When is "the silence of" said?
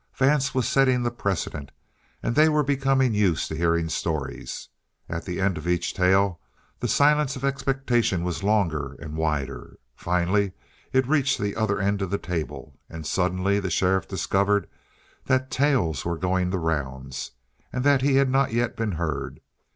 6.79-7.45